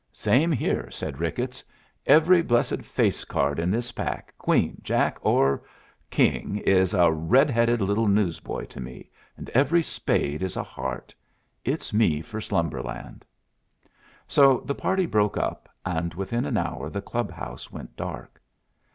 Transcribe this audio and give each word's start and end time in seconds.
"Same 0.11 0.51
here," 0.51 0.89
said 0.89 1.19
Ricketts. 1.19 1.63
"Every 2.07 2.41
blessed 2.41 2.81
face 2.81 3.23
card 3.23 3.59
in 3.59 3.69
this 3.69 3.91
pack 3.91 4.33
queen, 4.39 4.81
king, 4.83 5.11
or 5.21 5.61
jack 6.09 6.67
is 6.67 6.95
a 6.95 7.11
red 7.11 7.51
headed 7.51 7.83
little 7.83 8.07
newsboy 8.07 8.65
to 8.65 8.79
me, 8.81 9.11
and 9.37 9.51
every 9.51 9.83
spade 9.83 10.41
is 10.41 10.57
a 10.57 10.63
heart. 10.63 11.13
It's 11.63 11.93
me 11.93 12.23
for 12.23 12.41
Slumberland." 12.41 13.23
So 14.27 14.61
the 14.65 14.73
party 14.73 15.05
broke 15.05 15.37
up, 15.37 15.69
and 15.85 16.15
within 16.15 16.45
an 16.45 16.57
hour 16.57 16.89
the 16.89 17.03
clubhouse 17.03 17.71
went 17.71 17.95
dark. 17.95 18.41